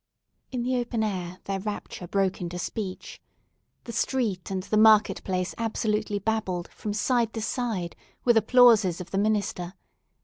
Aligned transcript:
In 0.51 0.63
the 0.63 0.77
open 0.77 1.03
air 1.03 1.37
their 1.43 1.59
rapture 1.59 2.07
broke 2.07 2.41
into 2.41 2.57
speech. 2.57 3.21
The 3.83 3.91
street 3.91 4.49
and 4.49 4.63
the 4.63 4.75
market 4.75 5.23
place 5.23 5.53
absolutely 5.59 6.17
babbled, 6.17 6.69
from 6.69 6.91
side 6.91 7.33
to 7.33 7.41
side, 7.43 7.95
with 8.25 8.35
applauses 8.35 8.99
of 8.99 9.11
the 9.11 9.19
minister. 9.19 9.75